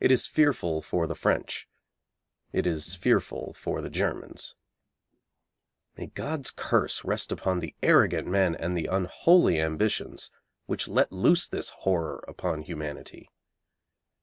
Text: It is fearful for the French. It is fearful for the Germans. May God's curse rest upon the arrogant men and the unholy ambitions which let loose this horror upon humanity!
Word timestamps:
It 0.00 0.10
is 0.10 0.26
fearful 0.26 0.80
for 0.80 1.06
the 1.06 1.14
French. 1.14 1.68
It 2.54 2.66
is 2.66 2.94
fearful 2.94 3.52
for 3.52 3.82
the 3.82 3.90
Germans. 3.90 4.54
May 5.94 6.06
God's 6.06 6.50
curse 6.50 7.04
rest 7.04 7.30
upon 7.30 7.60
the 7.60 7.74
arrogant 7.82 8.26
men 8.26 8.54
and 8.54 8.74
the 8.74 8.86
unholy 8.86 9.60
ambitions 9.60 10.30
which 10.64 10.88
let 10.88 11.12
loose 11.12 11.46
this 11.46 11.68
horror 11.68 12.24
upon 12.26 12.62
humanity! 12.62 13.28